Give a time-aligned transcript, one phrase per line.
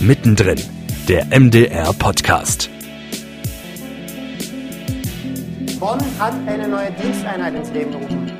[0.00, 0.60] Mittendrin,
[1.08, 2.68] der MDR-Podcast.
[5.80, 8.30] Bonn hat eine neue Diensteinheit ins Leben gerufen.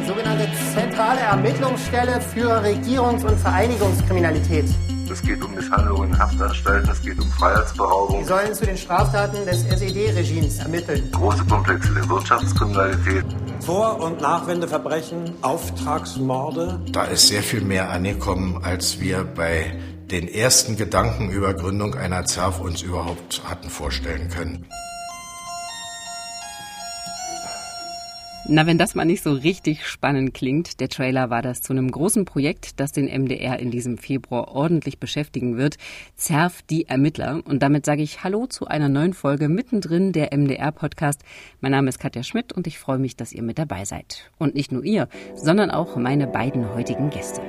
[0.00, 4.64] Die sogenannte Zentrale Ermittlungsstelle für Regierungs- und Vereinigungskriminalität.
[5.12, 8.20] Es geht um Misshandlungen in Haftanstalten, es geht um Freiheitsberaubung.
[8.20, 11.10] Die sollen zu den Straftaten des SED-Regimes ermitteln.
[11.12, 13.24] Große Komplexe der Wirtschaftskriminalität.
[13.60, 16.80] Vor- und Nachwendeverbrechen, Auftragsmorde.
[16.92, 19.74] Da ist sehr viel mehr angekommen, als wir bei
[20.10, 24.66] den ersten Gedanken über Gründung einer ZERF uns überhaupt hatten vorstellen können.
[28.46, 31.90] Na, wenn das mal nicht so richtig spannend klingt, der Trailer war das zu einem
[31.90, 35.76] großen Projekt, das den MDR in diesem Februar ordentlich beschäftigen wird.
[36.16, 37.40] ZERF die Ermittler.
[37.46, 41.22] Und damit sage ich Hallo zu einer neuen Folge mittendrin der MDR-Podcast.
[41.62, 44.30] Mein Name ist Katja Schmidt und ich freue mich, dass ihr mit dabei seid.
[44.36, 47.40] Und nicht nur ihr, sondern auch meine beiden heutigen Gäste.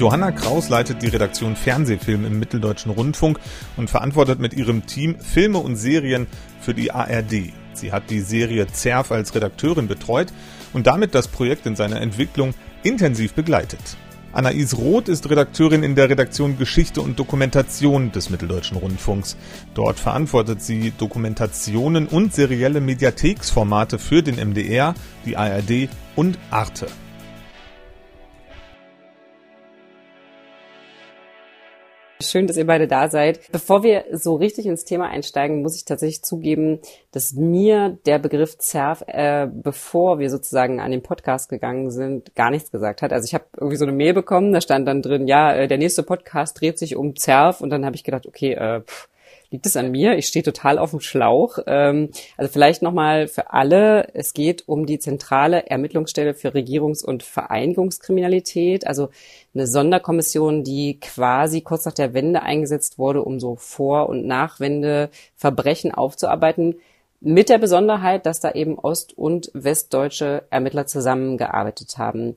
[0.00, 3.38] Johanna Kraus leitet die Redaktion Fernsehfilm im Mitteldeutschen Rundfunk
[3.76, 6.26] und verantwortet mit ihrem Team Filme und Serien
[6.58, 7.52] für die ARD.
[7.74, 10.32] Sie hat die Serie ZERF als Redakteurin betreut
[10.72, 13.98] und damit das Projekt in seiner Entwicklung intensiv begleitet.
[14.32, 19.36] Anais Roth ist Redakteurin in der Redaktion Geschichte und Dokumentation des Mitteldeutschen Rundfunks.
[19.74, 24.94] Dort verantwortet sie Dokumentationen und serielle Mediatheksformate für den MDR,
[25.26, 26.86] die ARD und Arte.
[32.22, 33.40] Schön, dass ihr beide da seid.
[33.50, 36.80] Bevor wir so richtig ins Thema einsteigen, muss ich tatsächlich zugeben,
[37.12, 42.50] dass mir der Begriff ZERF, äh, bevor wir sozusagen an den Podcast gegangen sind, gar
[42.50, 43.14] nichts gesagt hat.
[43.14, 45.78] Also ich habe irgendwie so eine Mail bekommen, da stand dann drin, ja, äh, der
[45.78, 49.08] nächste Podcast dreht sich um ZERF und dann habe ich gedacht, okay, äh, pff,
[49.50, 50.16] liegt es an mir?
[50.16, 51.58] Ich stehe total auf dem Schlauch.
[51.66, 57.22] Ähm, also vielleicht nochmal für alle, es geht um die zentrale Ermittlungsstelle für Regierungs- und
[57.22, 59.08] Vereinigungskriminalität, also
[59.54, 65.10] eine Sonderkommission, die quasi kurz nach der Wende eingesetzt wurde, um so Vor- und Nachwende
[65.36, 66.76] Verbrechen aufzuarbeiten.
[67.22, 72.36] Mit der Besonderheit, dass da eben ost- und westdeutsche Ermittler zusammengearbeitet haben.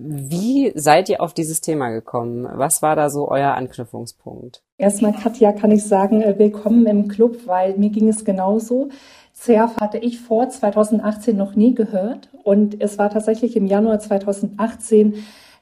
[0.00, 2.48] Wie seid ihr auf dieses Thema gekommen?
[2.52, 4.62] Was war da so euer Anknüpfungspunkt?
[4.78, 8.90] Erstmal, Katja, kann ich sagen, äh, willkommen im Club, weil mir ging es genauso.
[9.34, 15.14] CERF hatte ich vor 2018 noch nie gehört und es war tatsächlich im Januar 2018,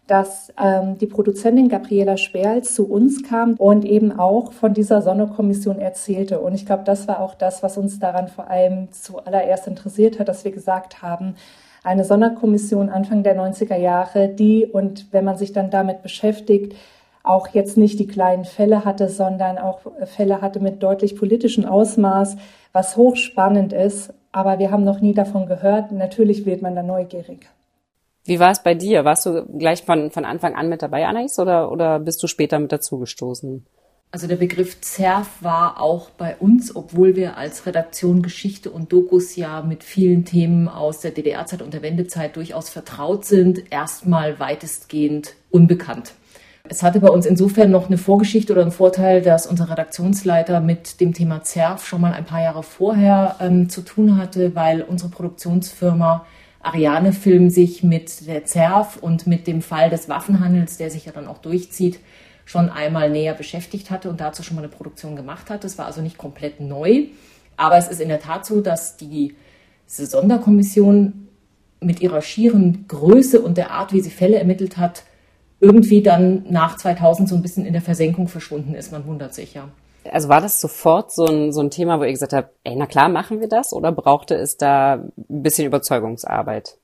[0.06, 5.78] dass ähm, die Produzentin Gabriela Sperls zu uns kam und eben auch von dieser Sonderkommission
[5.78, 6.40] erzählte.
[6.40, 10.28] Und ich glaube, das war auch das, was uns daran vor allem zuallererst interessiert hat,
[10.28, 11.36] dass wir gesagt haben,
[11.86, 16.74] eine Sonderkommission Anfang der 90er Jahre, die, und wenn man sich dann damit beschäftigt,
[17.22, 22.36] auch jetzt nicht die kleinen Fälle hatte, sondern auch Fälle hatte mit deutlich politischem Ausmaß,
[22.72, 24.12] was hochspannend ist.
[24.32, 25.92] Aber wir haben noch nie davon gehört.
[25.92, 27.48] Natürlich wird man da neugierig.
[28.24, 29.04] Wie war es bei dir?
[29.04, 32.58] Warst du gleich von, von Anfang an mit dabei, Anais, oder, oder bist du später
[32.58, 33.64] mit dazugestoßen?
[34.12, 39.36] Also der Begriff ZERF war auch bei uns, obwohl wir als Redaktion Geschichte und Dokus
[39.36, 45.34] ja mit vielen Themen aus der DDR-Zeit und der Wendezeit durchaus vertraut sind, erstmal weitestgehend
[45.50, 46.14] unbekannt.
[46.68, 51.00] Es hatte bei uns insofern noch eine Vorgeschichte oder einen Vorteil, dass unser Redaktionsleiter mit
[51.00, 55.10] dem Thema ZERF schon mal ein paar Jahre vorher ähm, zu tun hatte, weil unsere
[55.10, 56.24] Produktionsfirma
[56.60, 61.12] Ariane Film sich mit der ZERF und mit dem Fall des Waffenhandels, der sich ja
[61.12, 62.00] dann auch durchzieht,
[62.46, 65.64] schon einmal näher beschäftigt hatte und dazu schon mal eine Produktion gemacht hat.
[65.64, 67.08] Das war also nicht komplett neu.
[67.58, 69.34] Aber es ist in der Tat so, dass die
[69.88, 71.28] diese Sonderkommission
[71.80, 75.02] mit ihrer schieren Größe und der Art, wie sie Fälle ermittelt hat,
[75.60, 78.92] irgendwie dann nach 2000 so ein bisschen in der Versenkung verschwunden ist.
[78.92, 79.68] Man wundert sich ja.
[80.10, 82.86] Also war das sofort so ein, so ein Thema, wo ihr gesagt habt, ey, na
[82.86, 83.72] klar, machen wir das?
[83.72, 86.78] Oder brauchte es da ein bisschen Überzeugungsarbeit?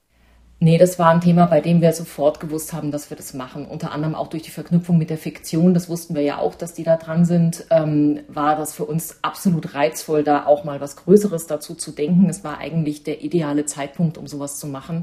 [0.62, 3.66] Nee, das war ein Thema, bei dem wir sofort gewusst haben, dass wir das machen.
[3.66, 6.72] Unter anderem auch durch die Verknüpfung mit der Fiktion, das wussten wir ja auch, dass
[6.72, 10.94] die da dran sind, ähm, war das für uns absolut reizvoll, da auch mal was
[10.94, 12.30] Größeres dazu zu denken.
[12.30, 15.02] Es war eigentlich der ideale Zeitpunkt, um sowas zu machen.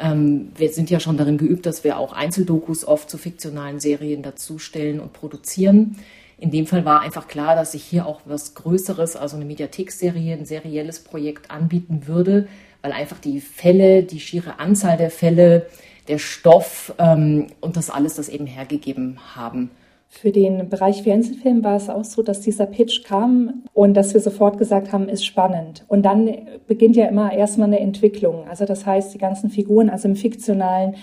[0.00, 4.22] Ähm, wir sind ja schon darin geübt, dass wir auch Einzeldokus oft zu fiktionalen Serien
[4.22, 5.96] dazustellen und produzieren.
[6.38, 10.32] In dem Fall war einfach klar, dass sich hier auch was Größeres, also eine Mediathekserie,
[10.32, 12.48] ein serielles Projekt anbieten würde,
[12.86, 15.66] weil einfach die Fälle, die schiere Anzahl der Fälle,
[16.06, 19.70] der Stoff ähm, und das alles das eben hergegeben haben.
[20.08, 24.20] Für den Bereich Fernsehfilm war es auch so, dass dieser Pitch kam und dass wir
[24.20, 25.84] sofort gesagt haben, ist spannend.
[25.88, 26.30] Und dann
[26.68, 28.46] beginnt ja immer erstmal eine Entwicklung.
[28.48, 30.94] Also das heißt, die ganzen Figuren, also im fiktionalen,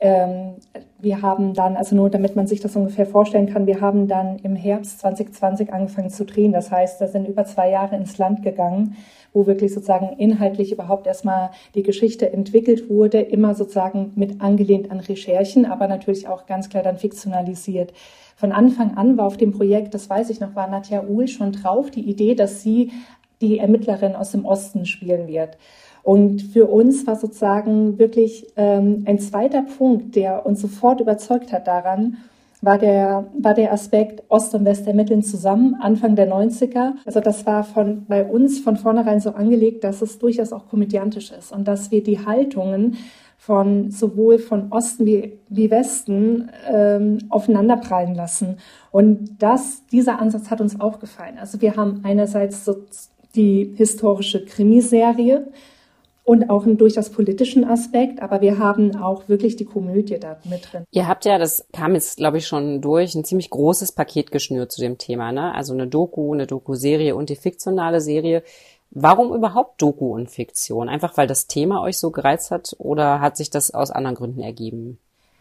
[0.00, 0.54] ähm,
[0.98, 4.40] wir haben dann, also nur damit man sich das ungefähr vorstellen kann, wir haben dann
[4.40, 6.52] im Herbst 2020 angefangen zu drehen.
[6.52, 8.96] Das heißt, da sind über zwei Jahre ins Land gegangen,
[9.32, 15.00] wo wirklich sozusagen inhaltlich überhaupt erstmal die Geschichte entwickelt wurde, immer sozusagen mit angelehnt an
[15.00, 17.92] Recherchen, aber natürlich auch ganz klar dann fiktionalisiert.
[18.36, 21.52] Von Anfang an war auf dem Projekt, das weiß ich noch, war Nadja Uhl schon
[21.52, 22.92] drauf, die Idee, dass sie
[23.40, 25.56] die Ermittlerin aus dem Osten spielen wird.
[26.02, 31.66] Und für uns war sozusagen wirklich ähm, ein zweiter Punkt, der uns sofort überzeugt hat
[31.66, 32.18] daran,
[32.60, 36.94] war der, war der Aspekt Ost und West ermitteln zusammen, Anfang der 90er.
[37.04, 41.30] Also das war von, bei uns von vornherein so angelegt, dass es durchaus auch komödiantisch
[41.30, 42.96] ist und dass wir die Haltungen
[43.38, 48.58] von sowohl von Osten wie, wie Westen ähm, aufeinanderprallen lassen.
[48.90, 51.38] Und das, dieser Ansatz hat uns auch gefallen.
[51.38, 52.84] Also wir haben einerseits so
[53.36, 55.46] die historische Krimiserie,
[56.28, 60.70] und auch einen durchaus politischen Aspekt, aber wir haben auch wirklich die Komödie da mit
[60.70, 60.84] drin.
[60.90, 64.70] Ihr habt ja, das kam jetzt, glaube ich, schon durch, ein ziemlich großes Paket geschnürt
[64.70, 65.54] zu dem Thema, ne?
[65.54, 68.42] Also eine Doku, eine Doku-Serie und die fiktionale Serie.
[68.90, 70.90] Warum überhaupt Doku und Fiktion?
[70.90, 74.42] Einfach weil das Thema euch so gereizt hat oder hat sich das aus anderen Gründen
[74.42, 74.98] ergeben?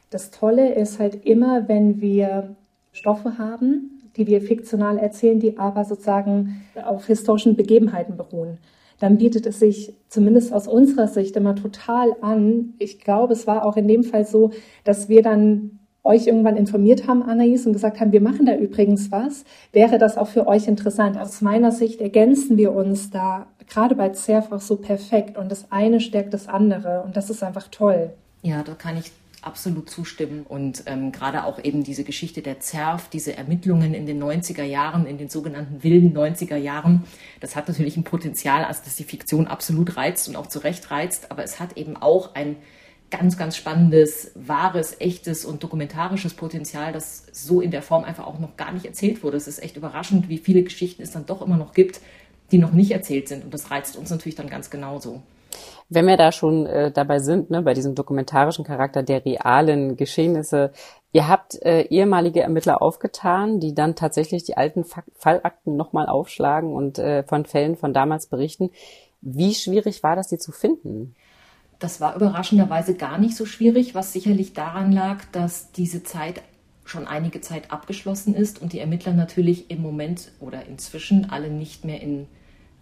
[0.10, 2.56] Das Tolle ist halt immer, wenn wir
[2.94, 8.58] Stoffe haben, die wir fiktional erzählen, die aber sozusagen auf historischen Begebenheiten beruhen
[9.00, 12.74] dann bietet es sich zumindest aus unserer Sicht immer total an.
[12.80, 14.52] Ich glaube, es war auch in dem Fall so,
[14.84, 19.12] dass wir dann euch irgendwann informiert haben, Anais, und gesagt haben, wir machen da übrigens
[19.12, 19.44] was.
[19.74, 21.18] Wäre das auch für euch interessant?
[21.18, 25.72] Aus meiner Sicht ergänzen wir uns da gerade bei ZERF auch so perfekt und das
[25.72, 28.12] eine stärkt das andere und das ist einfach toll.
[28.42, 29.12] Ja, da kann ich
[29.42, 30.44] absolut zustimmen.
[30.48, 35.06] Und ähm, gerade auch eben diese Geschichte der ZERF, diese Ermittlungen in den 90er Jahren,
[35.06, 37.04] in den sogenannten wilden 90er Jahren,
[37.40, 40.90] das hat natürlich ein Potenzial, also dass die Fiktion absolut reizt und auch zu Recht
[40.92, 42.58] reizt, aber es hat eben auch ein
[43.10, 48.40] ganz, ganz spannendes, wahres, echtes und dokumentarisches Potenzial, das so in der Form einfach auch
[48.40, 49.38] noch gar nicht erzählt wurde.
[49.38, 52.02] Es ist echt überraschend, wie viele Geschichten es dann doch immer noch gibt,
[52.52, 53.46] die noch nicht erzählt sind.
[53.46, 55.22] Und das reizt uns natürlich dann ganz genauso.
[55.90, 60.72] Wenn wir da schon äh, dabei sind, ne, bei diesem dokumentarischen Charakter der realen Geschehnisse,
[61.14, 66.74] ihr habt äh, ehemalige Ermittler aufgetan, die dann tatsächlich die alten Fa Fallakten nochmal aufschlagen
[66.74, 68.72] und äh, von Fällen von damals berichten.
[69.22, 71.16] Wie schwierig war das, die zu finden?
[71.80, 76.42] Das war überraschenderweise gar nicht so schwierig, was sicherlich daran lag, dass diese Zeit
[76.84, 81.86] schon einige Zeit abgeschlossen ist und die Ermittler natürlich im Moment oder inzwischen alle nicht
[81.86, 82.28] mehr in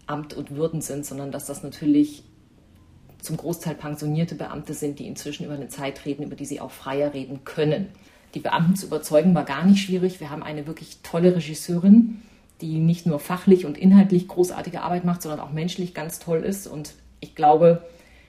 [0.06, 2.24] Amt und Würden sind, sondern dass das natürlich
[3.26, 6.70] zum Großteil pensionierte Beamte sind, die inzwischen über eine Zeit reden, über die sie auch
[6.70, 7.88] freier reden können.
[8.34, 10.20] Die Beamten zu überzeugen war gar nicht schwierig.
[10.20, 12.22] Wir haben eine wirklich tolle Regisseurin,
[12.60, 16.66] die nicht nur fachlich und inhaltlich großartige Arbeit macht, sondern auch menschlich ganz toll ist.
[16.66, 17.82] Und ich glaube,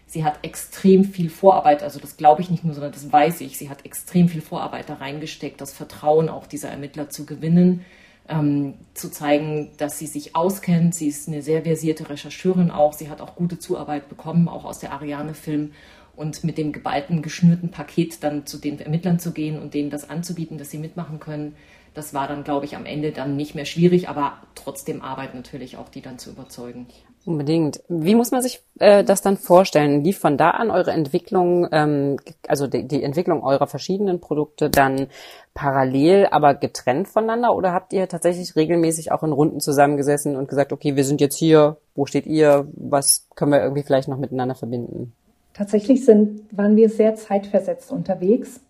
[0.06, 3.58] sie hat extrem viel Vorarbeit, also das glaube ich nicht nur, sondern das weiß ich.
[3.58, 7.86] Sie hat extrem viel Vorarbeit da reingesteckt, das Vertrauen auch dieser Ermittler zu gewinnen
[8.30, 10.96] ähm, zu zeigen, dass sie sich auskennt.
[10.96, 12.94] Sie ist eine sehr versierte Rechercheurin auch.
[12.94, 15.72] Sie hat auch gute Zuarbeit bekommen, auch aus der Ariane-Film.
[16.16, 20.10] Und mit dem geballten, geschnürten Paket dann zu den Ermittlern zu gehen und denen das
[20.10, 21.56] anzubieten, dass sie mitmachen können,
[21.94, 25.78] das war dann, glaube ich, am Ende dann nicht mehr schwierig, aber trotzdem Arbeit natürlich
[25.78, 26.88] auch, die dann zu überzeugen.
[27.28, 27.84] Unbedingt.
[27.90, 30.02] Wie muss man sich äh, das dann vorstellen?
[30.02, 32.16] Lief von da an eure Entwicklung, ähm,
[32.48, 35.08] also die, die Entwicklung eurer verschiedenen Produkte dann
[35.54, 37.54] parallel, aber getrennt voneinander?
[37.54, 41.36] Oder habt ihr tatsächlich regelmäßig auch in Runden zusammengesessen und gesagt, okay, wir sind jetzt
[41.36, 45.12] hier, wo steht ihr, was können wir irgendwie vielleicht noch miteinander verbinden?
[45.54, 48.62] Tatsächlich sind, waren wir sehr zeitversetzt unterwegs.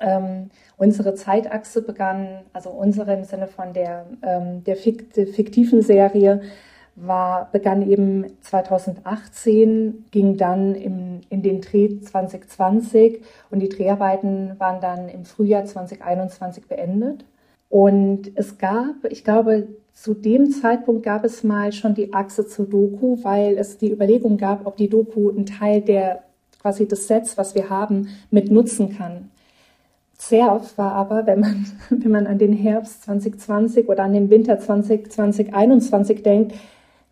[0.00, 6.40] Ähm, unsere Zeitachse begann, also unsere im Sinne von der, ähm, der fiktiven Serie,
[7.00, 14.80] war, begann eben 2018, ging dann im, in den Dreh 2020 und die Dreharbeiten waren
[14.80, 17.24] dann im Frühjahr 2021 beendet.
[17.68, 22.66] Und es gab, ich glaube, zu dem Zeitpunkt gab es mal schon die Achse zur
[22.66, 26.22] Doku, weil es die Überlegung gab, ob die Doku einen Teil der
[26.60, 29.30] quasi des Sets, was wir haben, mit nutzen kann.
[30.14, 34.58] Zerf war aber, wenn man, wenn man an den Herbst 2020 oder an den Winter
[34.58, 36.54] 2020, denkt,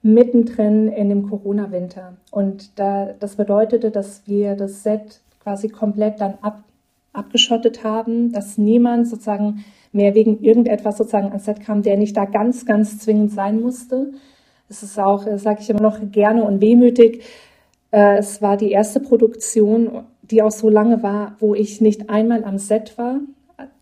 [0.06, 2.16] mittendrin in dem Corona-Winter.
[2.30, 6.62] Und da, das bedeutete, dass wir das Set quasi komplett dann ab,
[7.12, 12.24] abgeschottet haben, dass niemand sozusagen mehr wegen irgendetwas sozusagen ans Set kam, der nicht da
[12.24, 14.12] ganz, ganz zwingend sein musste.
[14.68, 17.22] Es ist auch, äh, sage ich immer noch gerne und wehmütig.
[17.90, 22.44] Äh, es war die erste Produktion, die auch so lange war, wo ich nicht einmal
[22.44, 23.20] am Set war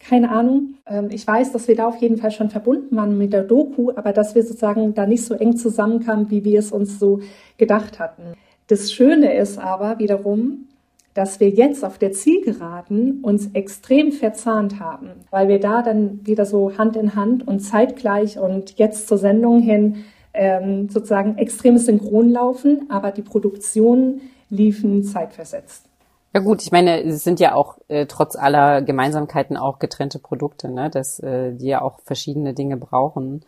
[0.04, 0.75] keine Ahnung.
[0.87, 3.90] Ähm, ich weiß, dass wir da auf jeden Fall schon verbunden waren mit der Doku,
[3.94, 7.20] aber dass wir sozusagen da nicht so eng zusammenkamen, wie wir es uns so
[7.58, 8.34] gedacht hatten.
[8.68, 10.68] Das Schöne ist aber wiederum,
[11.14, 16.44] dass wir jetzt auf der Zielgeraden uns extrem verzahnt haben, weil wir da dann wieder
[16.44, 22.30] so Hand in Hand und zeitgleich und jetzt zur Sendung hin ähm, sozusagen extrem synchron
[22.30, 25.88] laufen, aber die Produktionen liefen zeitversetzt.
[26.35, 30.69] Ja gut, ich meine, es sind ja auch äh, trotz aller Gemeinsamkeiten auch getrennte Produkte,
[30.69, 30.91] ne?
[30.91, 33.45] dass äh, die ja auch verschiedene Dinge brauchen.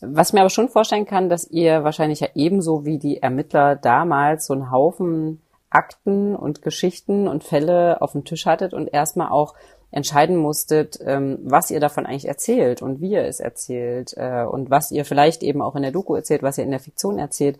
[0.00, 3.76] Was ich mir aber schon vorstellen kann, dass ihr wahrscheinlich ja ebenso wie die Ermittler
[3.76, 9.30] damals so einen Haufen Akten und Geschichten und Fälle auf dem Tisch hattet und erstmal
[9.30, 9.54] auch
[9.90, 14.70] entscheiden musstet, ähm, was ihr davon eigentlich erzählt und wie ihr es erzählt äh, und
[14.70, 17.58] was ihr vielleicht eben auch in der Doku erzählt, was ihr in der Fiktion erzählt.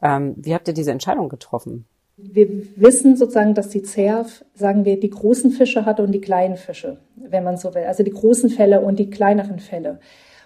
[0.00, 1.86] Ähm, wie habt ihr diese Entscheidung getroffen?
[2.16, 6.56] Wir wissen sozusagen, dass die CERF, sagen wir, die großen Fische hat und die kleinen
[6.56, 7.84] Fische, wenn man so will.
[7.84, 9.98] Also die großen Fälle und die kleineren Fälle.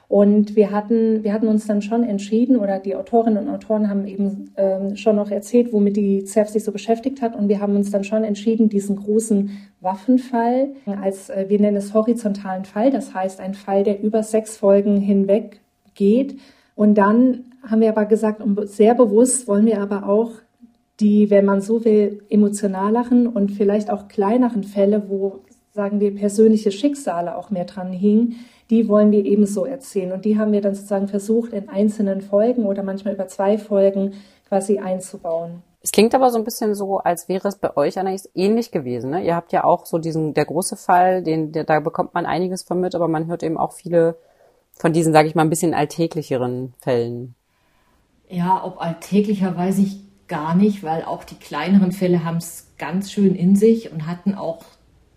[0.09, 4.07] Und wir hatten, wir hatten uns dann schon entschieden, oder die Autorinnen und Autoren haben
[4.07, 7.35] eben ähm, schon noch erzählt, womit die CERF sich so beschäftigt hat.
[7.35, 10.69] Und wir haben uns dann schon entschieden, diesen großen Waffenfall
[11.03, 14.99] als, äh, wir nennen es horizontalen Fall, das heißt ein Fall, der über sechs Folgen
[14.99, 15.61] hinweg
[15.95, 16.39] geht.
[16.77, 20.31] Und dann haben wir aber gesagt, sehr bewusst wollen wir aber auch
[21.01, 25.41] die, wenn man so will, emotionaleren und vielleicht auch kleineren Fälle, wo,
[25.73, 28.37] sagen wir, persönliche Schicksale auch mehr dran hingen,
[28.71, 30.13] die wollen wir ebenso erzählen.
[30.13, 34.15] Und die haben wir dann sozusagen versucht, in einzelnen Folgen oder manchmal über zwei Folgen
[34.49, 35.63] quasi einzubauen.
[35.83, 39.11] Es klingt aber so ein bisschen so, als wäre es bei euch eigentlich ähnlich gewesen.
[39.11, 39.25] Ne?
[39.25, 42.65] Ihr habt ja auch so diesen, der große Fall, den, der, da bekommt man einiges
[42.65, 44.17] von mit, aber man hört eben auch viele
[44.73, 47.35] von diesen, sage ich mal, ein bisschen alltäglicheren Fällen.
[48.29, 53.13] Ja, ob alltäglicher weiß ich gar nicht, weil auch die kleineren Fälle haben es ganz
[53.13, 54.65] schön in sich und hatten auch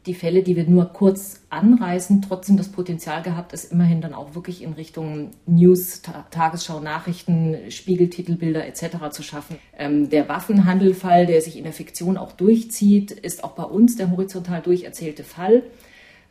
[0.05, 4.33] die Fälle, die wir nur kurz anreißen, trotzdem das Potenzial gehabt, es immerhin dann auch
[4.33, 6.01] wirklich in Richtung News,
[6.31, 9.11] Tagesschau, Nachrichten, Spiegeltitelbilder etc.
[9.11, 9.57] zu schaffen.
[9.77, 14.09] Ähm, der Waffenhandelfall, der sich in der Fiktion auch durchzieht, ist auch bei uns der
[14.09, 15.63] horizontal durcherzählte Fall.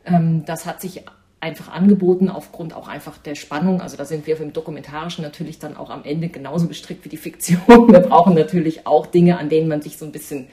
[0.03, 1.03] Ähm, das hat sich
[1.41, 3.81] einfach angeboten, aufgrund auch einfach der Spannung.
[3.81, 7.17] Also da sind wir im Dokumentarischen natürlich dann auch am Ende genauso gestrickt wie die
[7.17, 7.59] Fiktion.
[7.67, 10.47] Wir brauchen natürlich auch Dinge, an denen man sich so ein bisschen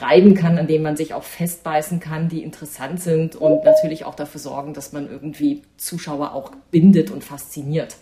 [0.00, 4.14] reiben kann, an denen man sich auch festbeißen kann, die interessant sind und natürlich auch
[4.14, 7.96] dafür sorgen, dass man irgendwie Zuschauer auch bindet und fasziniert.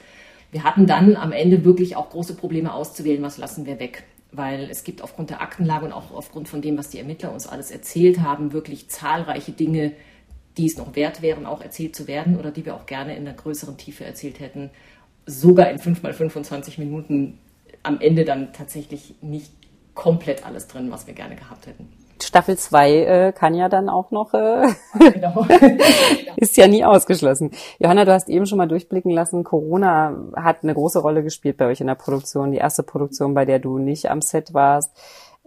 [0.50, 4.04] Wir hatten dann am Ende wirklich auch große Probleme auszuwählen, was lassen wir weg.
[4.30, 7.46] Weil es gibt aufgrund der Aktenlage und auch aufgrund von dem, was die Ermittler uns
[7.46, 9.92] alles erzählt haben, wirklich zahlreiche Dinge,
[10.58, 13.26] die es noch wert wären, auch erzählt zu werden oder die wir auch gerne in
[13.26, 14.70] einer größeren Tiefe erzählt hätten,
[15.24, 17.38] sogar in 5 mal 25 Minuten
[17.82, 19.52] am Ende dann tatsächlich nicht
[19.94, 21.88] komplett alles drin, was wir gerne gehabt hätten.
[22.20, 24.66] Staffel 2 äh, kann ja dann auch noch, äh,
[25.12, 25.46] genau.
[26.36, 27.52] ist ja nie ausgeschlossen.
[27.78, 31.66] Johanna, du hast eben schon mal durchblicken lassen, Corona hat eine große Rolle gespielt bei
[31.66, 34.92] euch in der Produktion, die erste Produktion, bei der du nicht am Set warst.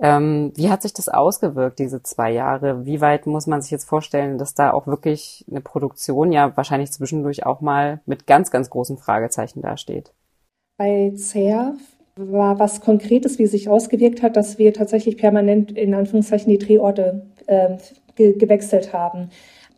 [0.03, 2.85] Ähm, wie hat sich das ausgewirkt, diese zwei Jahre?
[2.85, 6.91] Wie weit muss man sich jetzt vorstellen, dass da auch wirklich eine Produktion ja wahrscheinlich
[6.91, 10.11] zwischendurch auch mal mit ganz, ganz großen Fragezeichen dasteht?
[10.77, 11.77] Bei CERF
[12.15, 17.27] war was Konkretes, wie sich ausgewirkt hat, dass wir tatsächlich permanent in Anführungszeichen die Drehorte
[17.45, 17.77] äh,
[18.15, 19.29] ge gewechselt haben.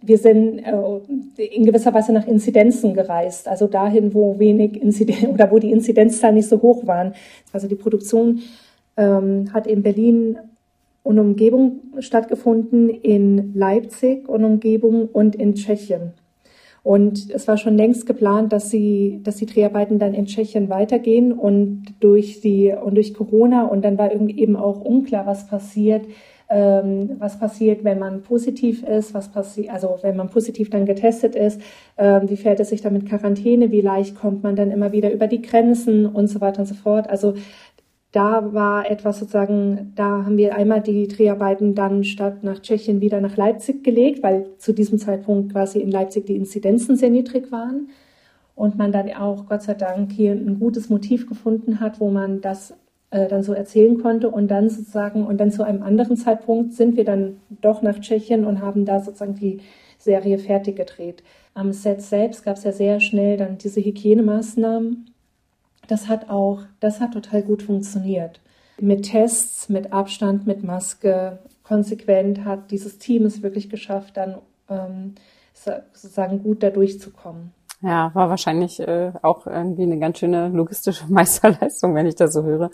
[0.02, 5.52] Wir sind äh, in gewisser Weise nach Inzidenzen gereist, also dahin, wo wenig Inzidenz oder
[5.52, 7.14] wo die Inzidenzzahlen nicht so hoch waren.
[7.52, 8.42] Also die Produktion
[8.98, 10.38] ähm, hat in Berlin
[11.04, 16.14] und Umgebung stattgefunden, in Leipzig und Umgebung und in Tschechien.
[16.84, 21.32] Und es war schon längst geplant, dass sie, dass die Dreharbeiten dann in Tschechien weitergehen
[21.32, 26.06] und durch die und durch Corona und dann war eben auch unklar, was passiert,
[26.50, 31.36] ähm, was passiert, wenn man positiv ist, was passiert, also wenn man positiv dann getestet
[31.36, 31.62] ist,
[31.98, 35.12] ähm, wie fährt es sich dann mit Quarantäne, wie leicht kommt man dann immer wieder
[35.14, 37.10] über die Grenzen und so weiter und so fort.
[37.10, 37.36] Also
[38.14, 43.20] da war etwas sozusagen, da haben wir einmal die Dreharbeiten dann statt nach Tschechien wieder
[43.20, 47.90] nach Leipzig gelegt, weil zu diesem Zeitpunkt quasi in Leipzig die Inzidenzen sehr niedrig waren.
[48.56, 52.40] Und man dann auch, Gott sei Dank, hier ein gutes Motiv gefunden hat, wo man
[52.40, 52.76] das
[53.10, 54.30] äh, dann so erzählen konnte.
[54.30, 58.46] Und dann sozusagen, und dann zu einem anderen Zeitpunkt sind wir dann doch nach Tschechien
[58.46, 59.62] und haben da sozusagen die
[59.98, 61.24] Serie fertig gedreht.
[61.56, 65.13] Am Set selbst gab es ja sehr schnell dann diese Hygienemaßnahmen
[65.94, 68.42] das hat auch, das hat total gut funktioniert.
[68.80, 75.14] Mit Tests, mit Abstand, mit Maske, konsequent hat dieses Team es wirklich geschafft, dann ähm,
[75.54, 77.54] sozusagen gut da durchzukommen.
[77.82, 82.42] Ja, war wahrscheinlich äh, auch irgendwie eine ganz schöne logistische Meisterleistung, wenn ich das so
[82.42, 82.72] höre.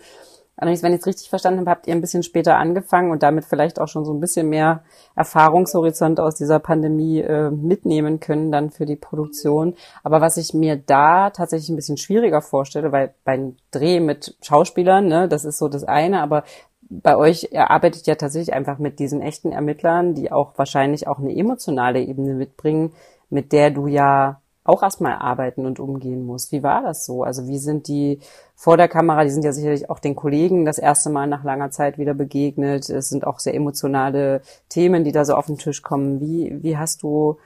[0.60, 3.46] Allerdings, wenn ich es richtig verstanden habe, habt ihr ein bisschen später angefangen und damit
[3.46, 4.84] vielleicht auch schon so ein bisschen mehr
[5.16, 9.76] Erfahrungshorizont aus dieser Pandemie äh, mitnehmen können dann für die Produktion.
[10.04, 15.08] Aber was ich mir da tatsächlich ein bisschen schwieriger vorstelle, weil beim Dreh mit Schauspielern,
[15.08, 16.44] ne, das ist so das eine, aber
[16.90, 21.34] bei euch arbeitet ja tatsächlich einfach mit diesen echten Ermittlern, die auch wahrscheinlich auch eine
[21.34, 22.92] emotionale Ebene mitbringen,
[23.30, 26.52] mit der du ja auch erstmal arbeiten und umgehen muss.
[26.52, 27.24] Wie war das so?
[27.24, 28.20] Also wie sind die
[28.56, 31.72] vor der Kamera, die sind ja sicherlich auch den Kollegen das erste Mal nach langer
[31.72, 32.90] Zeit wieder begegnet.
[32.90, 36.20] Es sind auch sehr emotionale Themen, die da so auf den Tisch kommen.
[36.20, 37.38] Wie, wie hast du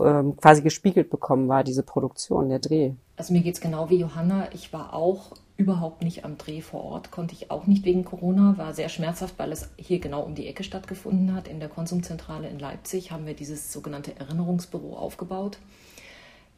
[0.00, 2.92] ähm, quasi gespiegelt bekommen, war diese Produktion, der Dreh?
[3.16, 4.48] Also mir geht's genau wie Johanna.
[4.52, 8.54] Ich war auch überhaupt nicht am Dreh vor Ort, konnte ich auch nicht wegen Corona,
[8.56, 11.48] war sehr schmerzhaft, weil es hier genau um die Ecke stattgefunden hat.
[11.48, 15.58] In der Konsumzentrale in Leipzig haben wir dieses sogenannte Erinnerungsbüro aufgebaut.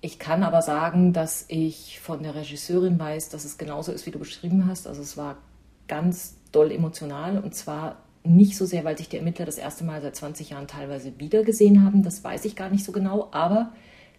[0.05, 4.11] Ich kann aber sagen, dass ich von der Regisseurin weiß, dass es genauso ist, wie
[4.11, 4.87] du beschrieben hast.
[4.87, 5.39] Also es war
[5.89, 10.03] ganz doll emotional und zwar nicht so sehr, weil sich die Ermittler das erste Mal
[10.03, 13.73] seit 20 Jahren teilweise wiedergesehen haben, das weiß ich gar nicht so genau, aber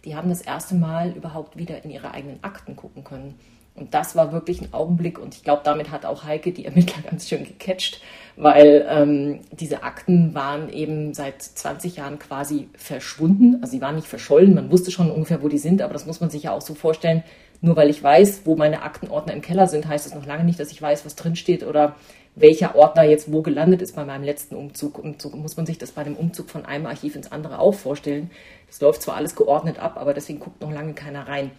[0.04, 3.38] die haben das erste Mal überhaupt wieder in ihre eigenen Akten gucken können.
[3.76, 7.02] Und das war wirklich ein Augenblick und ich glaube, damit hat auch Heike die Ermittler
[7.10, 8.00] ganz schön gecatcht,
[8.36, 13.58] weil ähm, diese Akten waren eben seit 20 Jahren quasi verschwunden.
[13.60, 16.20] Also sie waren nicht verschollen, man wusste schon ungefähr, wo die sind, aber das muss
[16.20, 17.22] man sich ja auch so vorstellen.
[17.60, 20.60] Nur weil ich weiß, wo meine Aktenordner im Keller sind, heißt es noch lange nicht,
[20.60, 21.96] dass ich weiß, was drinsteht oder
[22.34, 24.98] welcher Ordner jetzt wo gelandet ist bei meinem letzten Umzug.
[24.98, 27.72] Und so muss man sich das bei dem Umzug von einem Archiv ins andere auch
[27.72, 28.30] vorstellen.
[28.68, 31.50] Das läuft zwar alles geordnet ab, aber deswegen guckt noch lange keiner rein.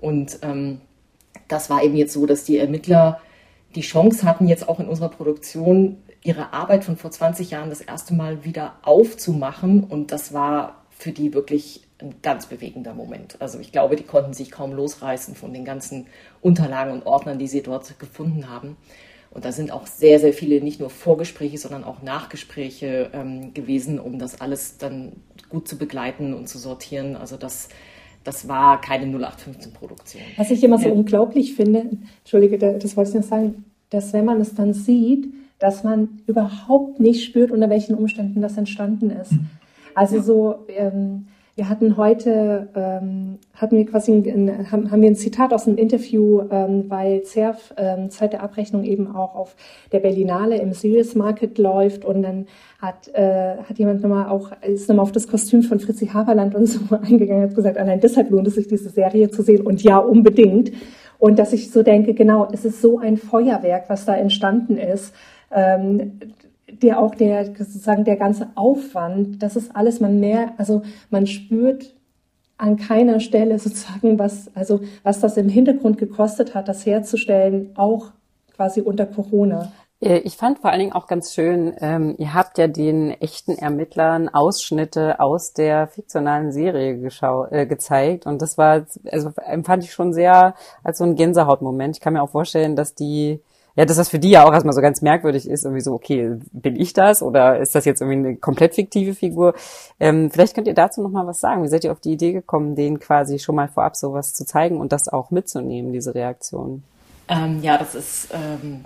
[0.00, 0.80] Und ähm,
[1.52, 3.20] das war eben jetzt so, dass die Ermittler
[3.74, 7.80] die Chance hatten, jetzt auch in unserer Produktion ihre Arbeit von vor 20 Jahren das
[7.80, 9.84] erste Mal wieder aufzumachen.
[9.84, 13.40] Und das war für die wirklich ein ganz bewegender Moment.
[13.40, 16.06] Also ich glaube, die konnten sich kaum losreißen von den ganzen
[16.40, 18.76] Unterlagen und Ordnern, die sie dort gefunden haben.
[19.30, 24.00] Und da sind auch sehr, sehr viele nicht nur Vorgespräche, sondern auch Nachgespräche ähm, gewesen,
[24.00, 25.12] um das alles dann
[25.48, 27.16] gut zu begleiten und zu sortieren.
[27.16, 27.68] Also das
[28.24, 30.22] das war keine 0815-Produktion.
[30.36, 30.94] Was ich immer so ja.
[30.94, 31.86] unglaublich finde,
[32.18, 37.00] Entschuldige, das wollte ich noch sagen, dass wenn man es dann sieht, dass man überhaupt
[37.00, 39.32] nicht spürt, unter welchen Umständen das entstanden ist.
[39.32, 39.50] Mhm.
[39.94, 40.22] Also ja.
[40.22, 41.26] so, ähm,
[41.60, 45.76] wir hatten heute, ähm, hatten wir quasi, ein, haben, haben wir ein Zitat aus einem
[45.76, 49.56] Interview, ähm, weil CERF ähm, Zeit der Abrechnung eben auch auf
[49.92, 52.46] der Berlinale im Serious Market läuft und dann
[52.80, 56.64] hat, äh, hat jemand nochmal auch, ist nochmal auf das Kostüm von Fritzi Haberland und
[56.64, 59.98] so eingegangen, hat gesagt, allein deshalb lohnt es sich, diese Serie zu sehen und ja,
[59.98, 60.72] unbedingt.
[61.18, 65.14] Und dass ich so denke, genau, es ist so ein Feuerwerk, was da entstanden ist.
[65.54, 66.20] Ähm,
[66.82, 71.94] der auch der sozusagen der ganze Aufwand, das ist alles man mehr, also man spürt
[72.56, 78.12] an keiner Stelle sozusagen was, also was das im Hintergrund gekostet hat, das herzustellen, auch
[78.54, 79.72] quasi unter Corona.
[80.00, 83.56] Äh, ich fand vor allen Dingen auch ganz schön, ähm, ihr habt ja den echten
[83.56, 86.92] Ermittlern Ausschnitte aus der fiktionalen Serie
[87.50, 91.96] äh, gezeigt und das war, also empfand ich schon sehr als so ein Gänsehautmoment.
[91.96, 93.40] Ich kann mir auch vorstellen, dass die
[93.76, 96.36] ja, dass das für die ja auch erstmal so ganz merkwürdig ist, irgendwie so, okay,
[96.52, 99.54] bin ich das oder ist das jetzt irgendwie eine komplett fiktive Figur?
[99.98, 101.62] Ähm, vielleicht könnt ihr dazu noch mal was sagen.
[101.62, 104.78] Wie seid ihr auf die Idee gekommen, denen quasi schon mal vorab sowas zu zeigen
[104.78, 106.82] und das auch mitzunehmen, diese Reaktion?
[107.28, 108.80] Ähm, ja, das ist ähm,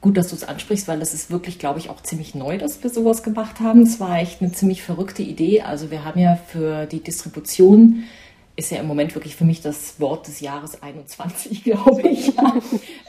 [0.00, 2.82] gut, dass du es ansprichst, weil das ist wirklich, glaube ich, auch ziemlich neu, dass
[2.82, 3.82] wir sowas gemacht haben.
[3.82, 5.62] Es war echt eine ziemlich verrückte Idee.
[5.62, 8.04] Also wir haben ja für die Distribution
[8.56, 12.32] ist ja im Moment wirklich für mich das Wort des Jahres 21, glaube ich.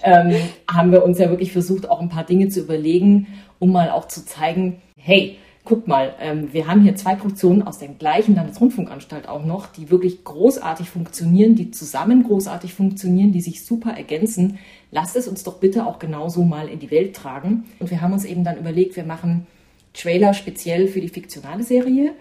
[0.04, 0.36] ähm,
[0.72, 3.28] haben wir uns ja wirklich versucht, auch ein paar Dinge zu überlegen,
[3.60, 7.80] um mal auch zu zeigen, hey, guck mal, ähm, wir haben hier zwei Produktionen aus
[7.80, 13.66] der gleichen Landesrundfunkanstalt auch noch, die wirklich großartig funktionieren, die zusammen großartig funktionieren, die sich
[13.66, 14.60] super ergänzen.
[14.92, 17.66] Lasst es uns doch bitte auch genauso mal in die Welt tragen.
[17.80, 19.48] Und wir haben uns eben dann überlegt, wir machen
[19.94, 22.14] Trailer speziell für die fiktionale Serie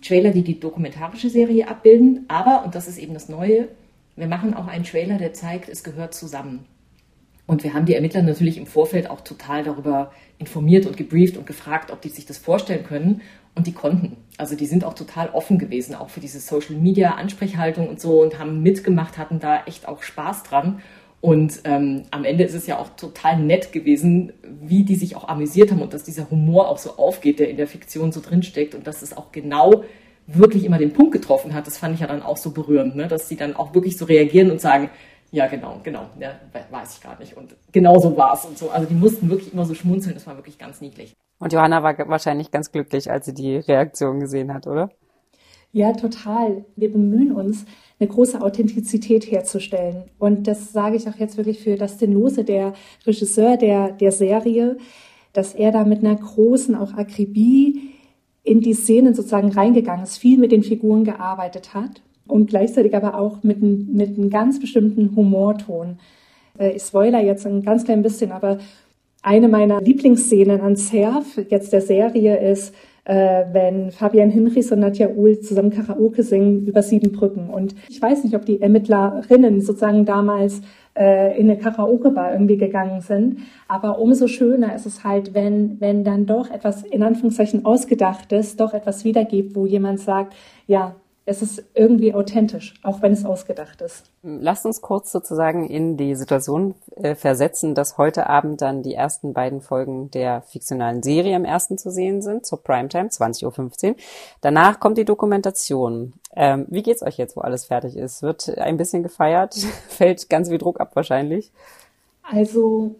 [0.00, 3.68] Trailer, die die dokumentarische Serie abbilden, aber, und das ist eben das Neue,
[4.16, 6.64] wir machen auch einen Trailer, der zeigt, es gehört zusammen.
[7.46, 11.46] Und wir haben die Ermittler natürlich im Vorfeld auch total darüber informiert und gebrieft und
[11.46, 13.22] gefragt, ob die sich das vorstellen können.
[13.54, 14.18] Und die konnten.
[14.36, 18.22] Also die sind auch total offen gewesen, auch für diese Social Media Ansprechhaltung und so
[18.22, 20.82] und haben mitgemacht, hatten da echt auch Spaß dran.
[21.20, 25.26] Und ähm, am Ende ist es ja auch total nett gewesen, wie die sich auch
[25.26, 28.74] amüsiert haben und dass dieser Humor auch so aufgeht, der in der Fiktion so drinsteckt
[28.74, 29.82] und dass es auch genau
[30.28, 31.66] wirklich immer den Punkt getroffen hat.
[31.66, 33.08] Das fand ich ja dann auch so berührend, ne?
[33.08, 34.90] dass sie dann auch wirklich so reagieren und sagen,
[35.30, 36.30] ja, genau, genau, ja,
[36.70, 37.36] weiß ich gar nicht.
[37.36, 38.70] Und genau so war es und so.
[38.70, 41.14] Also die mussten wirklich immer so schmunzeln, das war wirklich ganz niedlich.
[41.38, 44.90] Und Johanna war wahrscheinlich ganz glücklich, als sie die Reaktion gesehen hat, oder?
[45.72, 46.64] Ja, total.
[46.76, 47.66] Wir bemühen uns,
[48.00, 50.04] eine große Authentizität herzustellen.
[50.18, 52.74] Und das sage ich auch jetzt wirklich für Dustin Lose, der
[53.06, 54.76] Regisseur der, der Serie,
[55.32, 57.90] dass er da mit einer großen auch Akribie
[58.44, 63.18] in die Szenen sozusagen reingegangen ist, viel mit den Figuren gearbeitet hat und gleichzeitig aber
[63.18, 65.98] auch mit, mit einem ganz bestimmten Humorton.
[66.58, 68.58] Äh, ich spoiler jetzt ein ganz klein bisschen, aber
[69.22, 72.74] eine meiner Lieblingsszenen an Cerf, jetzt der Serie, ist,
[73.08, 77.48] äh, wenn Fabian Hinrichs und Nadja Uhl zusammen Karaoke singen über sieben Brücken.
[77.48, 80.60] Und ich weiß nicht, ob die Ermittlerinnen sozusagen damals
[80.94, 83.38] äh, in eine Karaoke-Bar irgendwie gegangen sind.
[83.66, 88.74] Aber umso schöner ist es halt, wenn, wenn dann doch etwas in Anführungszeichen ausgedachtes doch
[88.74, 90.34] etwas wiedergibt, wo jemand sagt,
[90.66, 90.94] ja,
[91.28, 94.10] es ist irgendwie authentisch, auch wenn es ausgedacht ist.
[94.22, 99.34] Lasst uns kurz sozusagen in die Situation äh, versetzen, dass heute Abend dann die ersten
[99.34, 103.96] beiden Folgen der fiktionalen Serie im ersten zu sehen sind, zur Primetime, 20.15 Uhr.
[104.40, 106.14] Danach kommt die Dokumentation.
[106.34, 108.22] Ähm, wie geht's euch jetzt, wo alles fertig ist?
[108.22, 109.54] Wird ein bisschen gefeiert?
[109.88, 111.52] Fällt ganz viel Druck ab wahrscheinlich?
[112.22, 112.94] Also,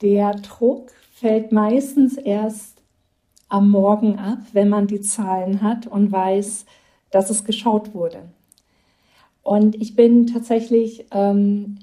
[0.00, 2.71] der Druck fällt meistens erst
[3.52, 6.64] am Morgen ab, wenn man die Zahlen hat und weiß,
[7.10, 8.20] dass es geschaut wurde.
[9.42, 11.78] Und ich bin tatsächlich, ähm,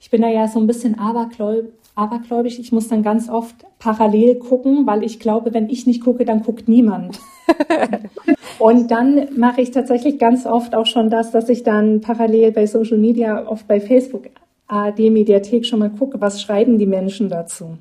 [0.00, 2.58] ich bin da ja so ein bisschen abergläub, abergläubisch.
[2.58, 6.42] Ich muss dann ganz oft parallel gucken, weil ich glaube, wenn ich nicht gucke, dann
[6.42, 7.20] guckt niemand.
[8.58, 12.66] und dann mache ich tatsächlich ganz oft auch schon das, dass ich dann parallel bei
[12.66, 14.24] Social Media, oft bei Facebook,
[14.66, 17.78] ARD Mediathek schon mal gucke, was schreiben die Menschen dazu.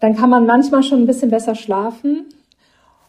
[0.00, 2.26] Dann kann man manchmal schon ein bisschen besser schlafen,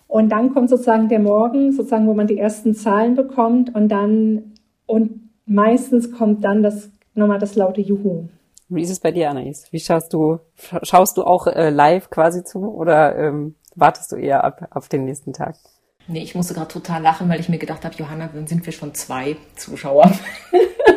[0.07, 4.53] und dann kommt sozusagen der Morgen, sozusagen, wo man die ersten Zahlen bekommt und dann,
[4.85, 8.29] und meistens kommt dann das, nochmal das laute Juhu.
[8.69, 9.67] Wie ist es bei dir, Anais?
[9.71, 10.39] Wie schaust du,
[10.83, 15.05] schaust du auch äh, live quasi zu oder ähm, wartest du eher ab auf den
[15.05, 15.55] nächsten Tag?
[16.09, 18.73] Nee, ich musste gerade total lachen, weil ich mir gedacht habe, Johanna, dann sind wir
[18.73, 20.11] schon zwei Zuschauer.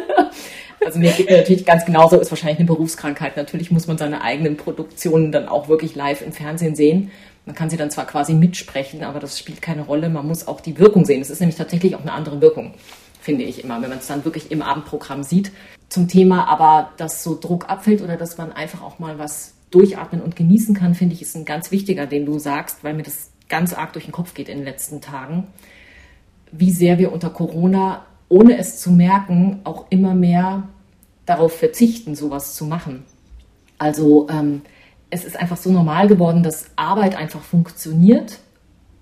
[0.85, 3.37] also mir geht mir natürlich ganz genauso, ist wahrscheinlich eine Berufskrankheit.
[3.37, 7.11] Natürlich muss man seine eigenen Produktionen dann auch wirklich live im Fernsehen sehen.
[7.47, 10.09] Man kann sie dann zwar quasi mitsprechen, aber das spielt keine Rolle.
[10.09, 11.21] Man muss auch die Wirkung sehen.
[11.21, 12.75] Es ist nämlich tatsächlich auch eine andere Wirkung,
[13.21, 15.53] finde ich immer, wenn man es dann wirklich im Abendprogramm sieht.
[15.89, 20.21] Zum Thema aber, dass so Druck abfällt oder dass man einfach auch mal was durchatmen
[20.21, 23.31] und genießen kann, finde ich, ist ein ganz wichtiger, den du sagst, weil mir das
[23.49, 25.49] ganz arg durch den Kopf geht in den letzten Tagen,
[26.53, 30.69] wie sehr wir unter Corona, ohne es zu merken, auch immer mehr
[31.27, 33.05] darauf verzichten, sowas zu machen.
[33.79, 34.63] Also ähm,
[35.11, 38.39] es ist einfach so normal geworden, dass Arbeit einfach funktioniert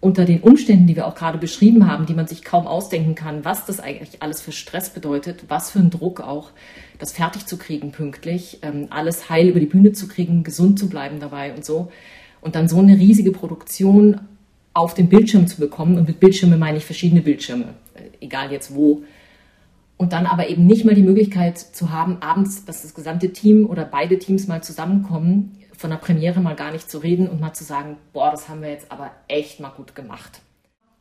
[0.00, 3.44] unter den Umständen, die wir auch gerade beschrieben haben, die man sich kaum ausdenken kann,
[3.44, 6.50] was das eigentlich alles für Stress bedeutet, was für ein Druck auch,
[6.98, 10.88] das fertig zu kriegen pünktlich, ähm, alles heil über die Bühne zu kriegen, gesund zu
[10.88, 11.90] bleiben dabei und so.
[12.40, 14.20] Und dann so eine riesige Produktion
[14.72, 15.98] auf den Bildschirm zu bekommen.
[15.98, 19.02] Und mit Bildschirme meine ich verschiedene Bildschirme, äh, egal jetzt wo.
[19.96, 23.66] Und dann aber eben nicht mal die Möglichkeit zu haben, abends, dass das gesamte Team
[23.66, 27.52] oder beide Teams mal zusammenkommen, von der Premiere mal gar nicht zu reden und mal
[27.52, 30.40] zu sagen, boah, das haben wir jetzt aber echt mal gut gemacht.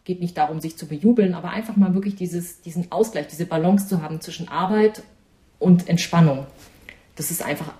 [0.03, 3.87] Geht nicht darum, sich zu bejubeln, aber einfach mal wirklich dieses, diesen Ausgleich, diese Balance
[3.87, 5.01] zu haben zwischen Arbeit
[5.57, 6.45] und Entspannung.
[7.15, 7.73] Das ist einfach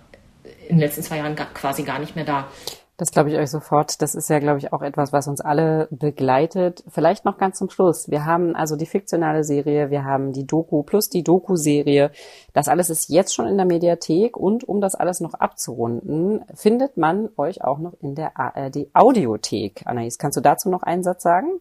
[0.68, 2.48] in den letzten zwei Jahren quasi gar nicht mehr da.
[2.98, 4.02] Das glaube ich euch sofort.
[4.02, 6.84] Das ist ja, glaube ich, auch etwas, was uns alle begleitet.
[6.88, 8.10] Vielleicht noch ganz zum Schluss.
[8.10, 12.10] Wir haben also die fiktionale Serie, wir haben die Doku plus die Doku-Serie.
[12.54, 16.98] Das alles ist jetzt schon in der Mediathek und um das alles noch abzurunden, findet
[16.98, 19.84] man euch auch noch in der ARD Audiothek.
[19.86, 21.60] Anais, kannst du dazu noch einen Satz sagen?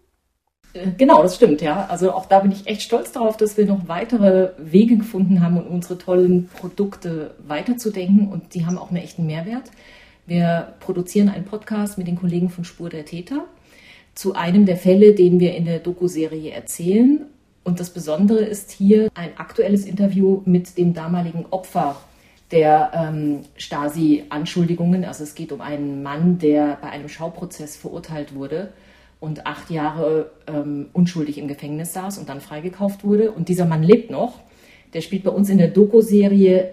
[0.72, 1.87] Äh, genau, das stimmt, ja.
[1.90, 5.59] Also auch da bin ich echt stolz darauf, dass wir noch weitere Wege gefunden haben,
[5.59, 9.70] um unsere tollen Produkte weiterzudenken und die haben auch einen echten Mehrwert.
[10.27, 13.45] Wir produzieren einen Podcast mit den Kollegen von Spur der Täter
[14.15, 17.27] zu einem der Fälle, den wir in der Doku-Serie erzählen.
[17.62, 21.97] Und das Besondere ist hier ein aktuelles Interview mit dem damaligen Opfer
[22.51, 25.05] der ähm, Stasi-Anschuldigungen.
[25.05, 28.73] Also es geht um einen Mann, der bei einem Schauprozess verurteilt wurde
[29.21, 33.31] und acht Jahre ähm, unschuldig im Gefängnis saß und dann freigekauft wurde.
[33.33, 34.41] Und dieser Mann lebt noch.
[34.93, 36.73] Der spielt bei uns in der Doku-Serie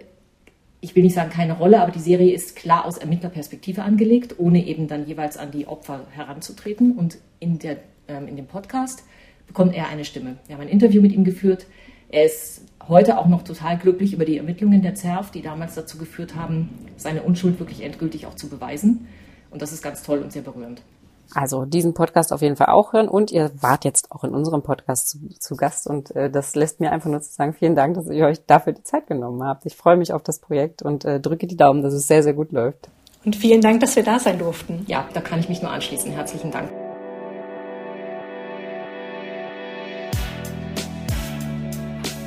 [0.83, 4.67] ich will nicht sagen keine Rolle, aber die Serie ist klar aus Ermittlerperspektive angelegt, ohne
[4.67, 6.97] eben dann jeweils an die Opfer heranzutreten.
[6.97, 7.77] Und in, der,
[8.09, 9.05] ähm, in dem Podcast
[9.47, 10.35] bekommt er eine Stimme.
[10.45, 11.67] Wir haben ein Interview mit ihm geführt.
[12.09, 15.97] Er ist heute auch noch total glücklich über die Ermittlungen der ZERF, die damals dazu
[15.97, 16.67] geführt haben,
[16.97, 19.07] seine Unschuld wirklich endgültig auch zu beweisen.
[19.51, 20.81] Und das ist ganz toll und sehr berührend.
[21.33, 24.61] Also diesen Podcast auf jeden Fall auch hören und ihr wart jetzt auch in unserem
[24.61, 27.95] Podcast zu, zu Gast und äh, das lässt mir einfach nur zu sagen, vielen Dank,
[27.95, 29.65] dass ihr euch dafür die Zeit genommen habt.
[29.65, 32.33] Ich freue mich auf das Projekt und äh, drücke die Daumen, dass es sehr, sehr
[32.33, 32.89] gut läuft.
[33.25, 34.83] Und vielen Dank, dass wir da sein durften.
[34.87, 36.11] Ja, da kann ich mich nur anschließen.
[36.11, 36.82] Herzlichen Dank.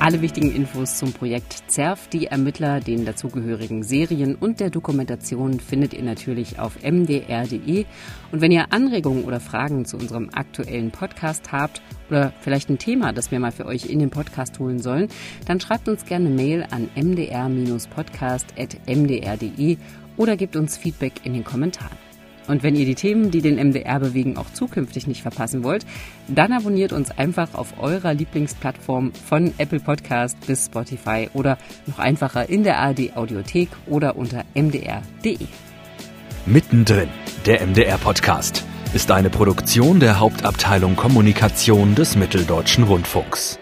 [0.07, 5.93] Alle wichtigen Infos zum Projekt ZERF, die Ermittler, den dazugehörigen Serien und der Dokumentation findet
[5.93, 7.83] ihr natürlich auf mdr.de.
[8.31, 13.11] Und wenn ihr Anregungen oder Fragen zu unserem aktuellen Podcast habt oder vielleicht ein Thema,
[13.11, 15.09] das wir mal für euch in den Podcast holen sollen,
[15.45, 19.77] dann schreibt uns gerne Mail an mdr-podcast.mdr.de
[20.15, 22.06] oder gebt uns Feedback in den Kommentaren.
[22.47, 25.85] Und wenn ihr die Themen, die den MDR bewegen, auch zukünftig nicht verpassen wollt,
[26.27, 32.49] dann abonniert uns einfach auf eurer Lieblingsplattform von Apple Podcast bis Spotify oder noch einfacher
[32.49, 35.47] in der ARD Audiothek oder unter mdr.de.
[36.45, 37.09] Mittendrin,
[37.45, 43.59] der MDR Podcast, ist eine Produktion der Hauptabteilung Kommunikation des Mitteldeutschen Rundfunks.